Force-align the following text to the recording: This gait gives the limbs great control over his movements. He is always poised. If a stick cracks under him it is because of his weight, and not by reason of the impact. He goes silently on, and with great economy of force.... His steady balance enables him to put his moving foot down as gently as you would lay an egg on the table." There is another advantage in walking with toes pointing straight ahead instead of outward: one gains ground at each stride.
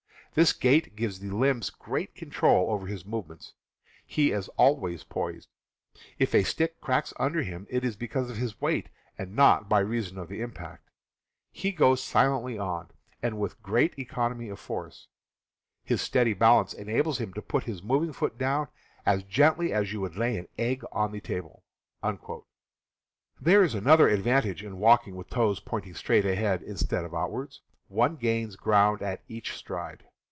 This 0.33 0.53
gait 0.53 0.95
gives 0.95 1.19
the 1.19 1.29
limbs 1.31 1.69
great 1.69 2.15
control 2.15 2.71
over 2.71 2.87
his 2.87 3.05
movements. 3.05 3.53
He 4.05 4.31
is 4.31 4.47
always 4.55 5.03
poised. 5.03 5.49
If 6.19 6.33
a 6.33 6.43
stick 6.45 6.79
cracks 6.79 7.13
under 7.19 7.41
him 7.43 7.67
it 7.69 7.83
is 7.83 7.97
because 7.97 8.29
of 8.29 8.37
his 8.37 8.61
weight, 8.61 8.87
and 9.17 9.35
not 9.35 9.67
by 9.67 9.79
reason 9.81 10.17
of 10.17 10.29
the 10.29 10.39
impact. 10.39 10.89
He 11.51 11.73
goes 11.73 12.01
silently 12.01 12.57
on, 12.57 12.91
and 13.21 13.41
with 13.41 13.61
great 13.61 13.99
economy 13.99 14.47
of 14.47 14.57
force.... 14.57 15.09
His 15.83 16.01
steady 16.01 16.33
balance 16.33 16.71
enables 16.71 17.17
him 17.19 17.33
to 17.33 17.41
put 17.41 17.65
his 17.65 17.83
moving 17.83 18.13
foot 18.13 18.37
down 18.37 18.69
as 19.05 19.23
gently 19.25 19.73
as 19.73 19.91
you 19.91 19.99
would 19.99 20.15
lay 20.15 20.37
an 20.37 20.47
egg 20.57 20.85
on 20.93 21.11
the 21.11 21.19
table." 21.19 21.65
There 23.41 23.63
is 23.63 23.75
another 23.75 24.07
advantage 24.07 24.63
in 24.63 24.79
walking 24.79 25.17
with 25.17 25.29
toes 25.29 25.59
pointing 25.59 25.95
straight 25.95 26.23
ahead 26.25 26.61
instead 26.63 27.03
of 27.03 27.13
outward: 27.13 27.57
one 27.89 28.15
gains 28.15 28.55
ground 28.55 29.01
at 29.01 29.23
each 29.27 29.57
stride. 29.57 30.05